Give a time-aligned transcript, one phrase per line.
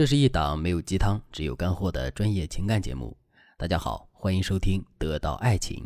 [0.00, 3.14] 这是一档没有鸡汤，只有干货的专业情感节目。
[3.58, 5.76] 大家好，欢迎收听《得到爱情》。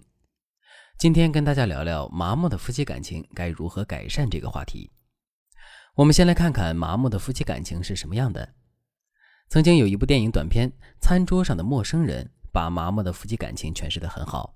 [0.96, 4.88] 今天跟大家聊聊麻木的夫妻感情该如何改善这个话题。
[5.96, 8.48] 我们先来看看麻木的夫妻感情是什么样的。
[9.48, 10.71] 曾经有一部电影短片
[11.01, 14.54] 《餐桌上的陌生人》，把麻木的夫妻感情诠释得很好。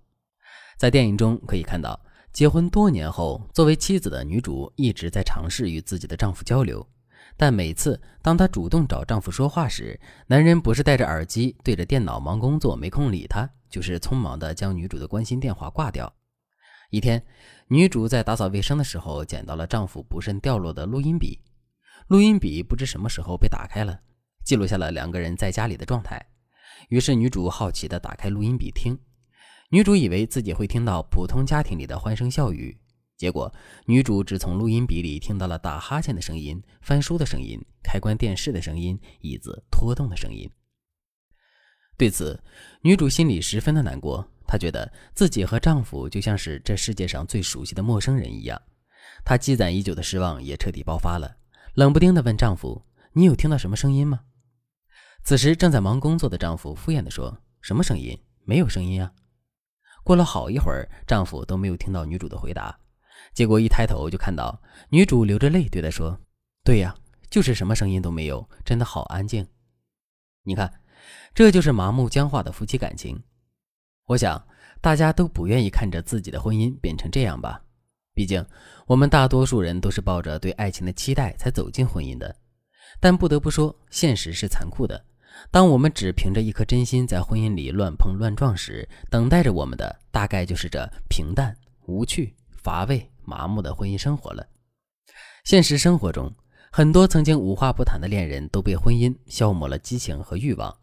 [0.76, 2.00] 在电影中可以看到，
[2.32, 6.88] 结婚多年后，作为妻子的女主一直在尝试与自己的丈夫交流。
[7.36, 16.12] 但每次当她主动找丈夫说话时，男人不是戴着耳机对着电脑忙工作没空理她，就是匆忙地将女主的关心电话挂掉。
[16.90, 17.22] 一天，
[17.68, 21.38] 女主在打扫卫生的时候捡到了丈夫不慎掉落的录音笔，
[22.06, 24.00] 录音笔不知什么时候被打开了，
[24.42, 26.18] 记录下了两个人在家里的状态。
[26.88, 28.98] 于是女主好奇地打开录音笔听，
[29.70, 32.78] 女主以为自己会听到普通家庭里的欢声笑语。
[33.18, 33.52] 结果，
[33.84, 40.48] 女主只从录音笔里听到了打哈欠的声音、翻书的声音、开关电视的声音、椅子拖动的声音。
[41.96, 42.40] 对此，
[42.80, 44.24] 女主心里十分的难过。
[44.46, 48.62] 她觉得自己和丈夫就像是这世界上最熟悉的陌生人一样。
[49.24, 51.36] 她积攒已久的失望也彻底爆发了，
[51.74, 52.80] 冷不丁地问丈夫
[53.14, 54.20] ：“你有听到什么声音吗？”
[55.24, 58.16] 此时正在忙工作的丈夫敷衍地说：“什么声音？
[58.44, 59.12] 没有声音啊。”
[60.04, 62.78] 过了好一会儿，丈夫都没有听到女主的回答。
[63.38, 66.18] 结果一抬头就看到女主流着泪对他说
[66.66, 66.92] ：“对呀，
[67.30, 69.46] 就是什么声音都没有，真的好安静。
[70.42, 70.68] 你看，
[71.32, 73.22] 这就是麻木僵化的夫妻感情。
[74.06, 74.44] 我想
[74.80, 77.62] 大家都不愿意看着自己的婚姻变成这样吧？
[78.12, 78.44] 毕竟
[78.88, 82.34] 我们大多数人都是抱着对爱情的期待才走进婚姻的。
[82.98, 85.00] 但不得不说，现实是残酷的。
[85.48, 91.56] 当我们只凭着一颗真心在婚姻里乱碰乱撞时，等待着我们的大概就是这平淡
[91.86, 94.48] 无趣。”乏味麻木的婚姻生活了。
[95.44, 96.34] 现实生活中，
[96.72, 100.74] 很多曾经无话不谈的恋人都被婚姻消磨了激情和欲望。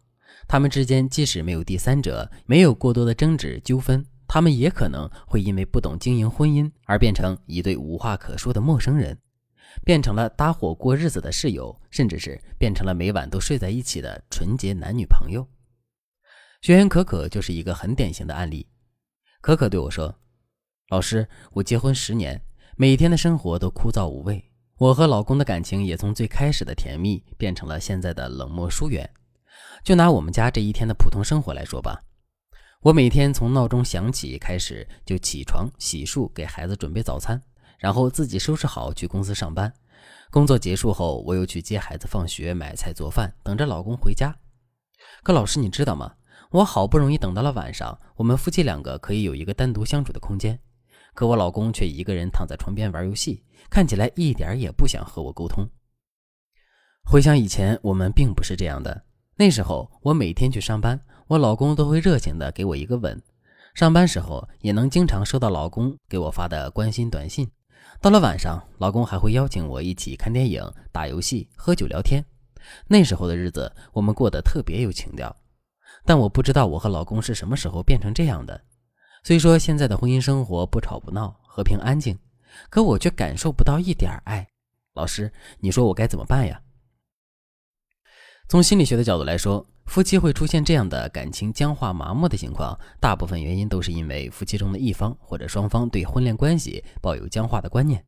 [0.46, 9.18] 他们之间即使没有第三者，没有过多的争执纠纷，他们也可能会因为不懂经营婚姻而变成一对无话可说的陌生人，
[9.84, 15.46] 变成了搭伙过日子的室友，甚至是变成了每晚都睡在一起的纯洁男女朋友。
[16.62, 18.68] 学员可可就是一个很典型的案例。
[19.40, 20.14] 可可对我说。
[20.90, 22.40] 老师，我结婚十年，
[22.78, 24.52] 每天的生活都枯燥无味。
[24.76, 29.08] 我和老公的感情也从最开始的甜蜜变成了现在的冷漠疏远。
[29.82, 32.02] 就拿我们家这一天的普通生活来说吧，
[32.82, 37.40] 我每天从闹钟响起开始就起床、洗漱、给孩子准备早餐，
[37.78, 39.72] 然后自己收拾好去公司上班。
[40.30, 44.36] 工作结束后，我又去接孩子放学、买菜做饭，等着老公回家。
[45.22, 46.12] 可老师，你知道吗？
[46.50, 50.60] 我好不容易等到了晚上，我们夫妻两个可以有一个单独相处的空间。
[51.16, 55.66] 可我老公却一个人躺在床边玩游戏，看起来一点也不想和我沟通。
[57.04, 59.02] 回想以前，我们并不是这样的。
[59.34, 63.18] 那时候我每天去上班，我老公都会热情的给我一个吻。
[63.74, 67.50] 上班时候也能经常收到老公给我发的关心短信。
[68.02, 70.62] 到了晚上，老公还会邀请我一起看电影、
[70.92, 72.22] 打游戏、喝酒聊天。
[72.86, 75.34] 那时候的日子，我们过得特别有情调。
[76.04, 78.60] 但我不知道我和老公是什么时候变成这样的。
[79.26, 82.16] 虽说现在的婚姻生活不吵不闹，和平安静，
[82.70, 84.46] 可我却感受不到一点爱。
[84.94, 86.62] 老师，你说我该怎么办呀？
[88.48, 98.04] 从心理学的角度来说，夫妻会出现这样的感情僵化、麻木的情况，大部分原因都是因为夫妻中的一方或者双方对婚恋关系抱有僵化的观念。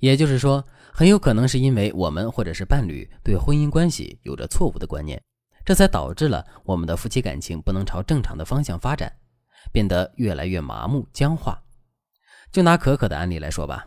[0.00, 5.24] 也就是说，很有可能是因为我们或者是伴侣对婚姻关系有着错误的观念，
[5.64, 9.10] 这才导致了我们的夫妻感情不能朝正常的方向发展。
[9.72, 11.62] 变得越来越麻木僵化。
[12.52, 13.86] 就拿可可的案例来说吧，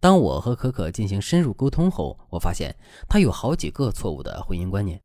[0.00, 2.74] 当我和可可进行深入沟通后，我发现
[3.08, 5.00] 她有好几个错误的婚姻观念。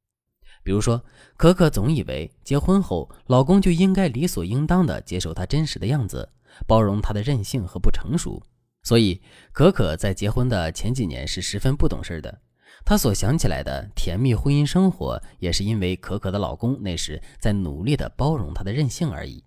[0.63, 1.03] 比如说，
[1.37, 6.27] 可可总以为结婚后老公就应该理所应当的接受她真实的样子，
[6.65, 8.41] 包容她的任性和不成熟。
[8.83, 12.41] 所以，可可在结婚的前几年是十分不懂事的。
[12.83, 19.43] 她所想起来的甜蜜婚姻生活，也是因为可可的老公那时在努力的包容她的任性而已。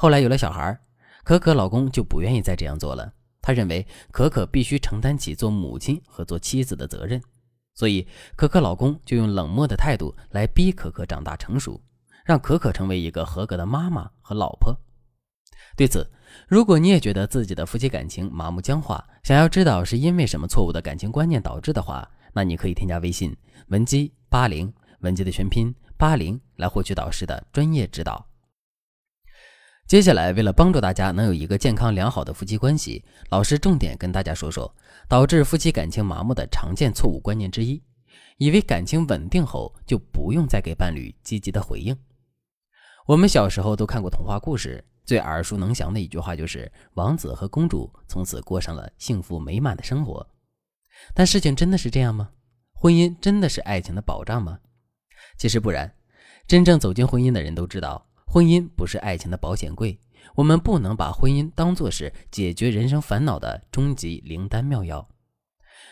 [0.00, 0.80] 后来有了小孩，
[1.24, 3.12] 可可老公就不愿意再这样做了。
[3.42, 7.20] 他认为可可必须承担起做母亲和做妻子的责任，
[7.74, 11.78] 所以可可老公就用冷漠的态度来逼可可长大成熟，
[12.24, 14.74] 让可可成为一个合格的妈妈和老婆。
[15.76, 16.10] 对此，
[16.48, 23.36] 如果你也觉得自己的夫妻感情麻木僵化，想要知道是因为什么错误的感情观念导致的话，那你可以添加微信
[23.68, 28.29] 文姬八零，文姬的全拼八零，来获取导师的专业指导。
[29.90, 34.72] 接下来，为了帮助大家能有一个健康良好的夫妻关系，老师重点跟大家说说
[35.08, 37.82] 导致夫妻感情麻木的常见错误观念之一，
[38.36, 41.98] 以为感情稳定后就不用再给伴侣积极的回应。
[43.04, 50.24] 我们小时候都看过童话故事，最耳熟能详的一句话就是王子和公主从此过上了幸福美满的生活。
[51.16, 52.30] 但事情真的是这样吗？
[52.74, 54.60] 婚姻真的是爱情的保障吗？
[55.36, 55.92] 其实不然。
[56.46, 59.98] 真正走进婚姻的人都知道，婚姻不是爱情的保险柜。
[60.36, 65.04] 我们不能把婚姻当作是解决人生烦恼的终极灵丹妙药。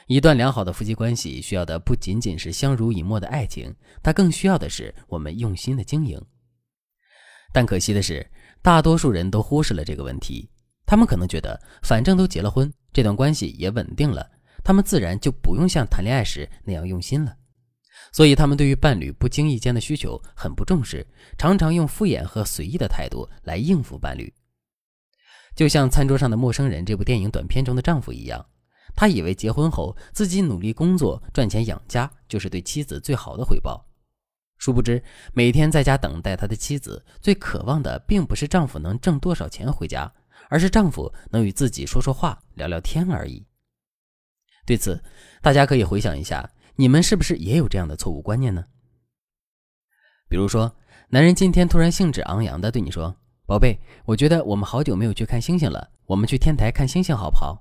[0.07, 3.75] 一段良好的夫妻关系需要的不仅仅是相濡以沫的爱情，
[4.05, 6.25] 它更需要的是我们用心的经营。
[7.53, 8.25] 但可惜的是，
[8.63, 10.49] 大多数人都忽视了这个问题。
[10.87, 14.25] 他们可能觉得，反正都结了婚，这段关系也稳定了，
[14.63, 17.35] 他们自然就不用像谈恋爱时那样用心了。
[18.13, 21.07] 所以，他们对于伴侣不经意间的需求很不重视，
[21.37, 24.33] 常常用敷衍和随意的态度来应付伴侣。
[25.55, 28.45] 就像《餐桌上的陌生人》这部电影短片中的丈夫一样，
[28.95, 33.85] 他以为结婚后自己努力工作赚钱养家就是对妻子最好的回报。
[34.57, 35.03] 殊不知，
[35.33, 40.13] 每天在家等待他的妻子最渴望的，并不是丈夫能挣多少钱回家，
[40.49, 43.45] 而是丈夫能与自己说说话、聊聊天而已。
[44.67, 45.01] 对此，
[45.43, 46.49] 大家可以回想一下。
[46.81, 48.65] 你们是不是也有这样的错误观念呢？
[50.29, 50.73] 比如说，
[51.09, 53.17] 男人今天突然兴致昂扬地对你说
[53.47, 57.61] ：“宝贝，我觉得我们好久没有去看星星了，我们去天台看星星好不好？”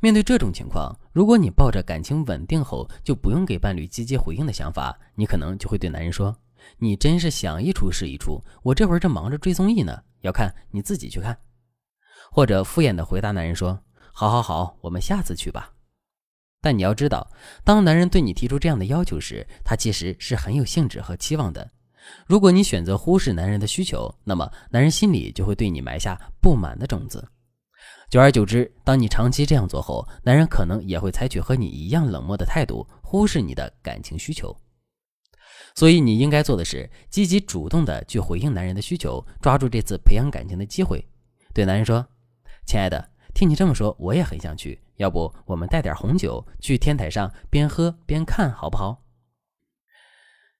[0.00, 6.36] 面对这种情况，如果你抱着感情稳定后就不用给伴侣积极回应的想法，你可能就会对男人说
[6.76, 11.38] ：“你真是想一出是一出，我这会儿正忙着追综艺呢，要看你自己去看。”
[12.30, 15.72] 或者敷衍地回答男人说：“好好好，我们下次去吧。”
[16.66, 17.24] 但你要知道，
[17.62, 21.70] 当男人对你提出这样的要求时，他其实是很有兴致和期望的。
[22.26, 27.24] 如果你选择忽视男人的需求，那么男人心里就会对你埋下不满的种子。
[28.10, 34.52] 久而久之，当你长期这样做后，男人可能也会采取和你一样冷漠的态度，忽视你的感情需求。
[35.76, 41.06] 所以，你应该做的是积极主动的去回应男人的需求，抓住这次培养感情的机会，
[41.54, 42.04] 对男人说
[42.66, 44.80] ：“亲爱的。”听你这么说，我也很想去。
[44.96, 49.02] 要不我们带点红酒去天台上边喝边看，好不好？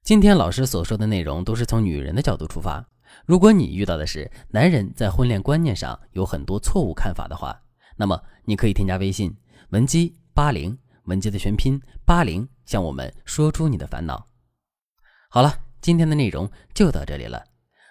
[0.02, 2.86] 今天老师所说的内容都是从女人的角度出发。
[3.24, 7.60] 如果你遇到的是男人在婚恋观念上有很多错误看法的话，
[7.96, 9.34] 那么你可以添加微信
[9.70, 14.28] 文姬八零，文姬的全拼八零，向我们说出你的烦恼。
[15.30, 17.44] 好了，今天的内容就到这里了。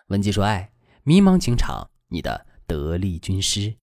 [0.08, 0.72] 文姬说爱，
[1.04, 3.76] 迷茫情场，你的得力军师。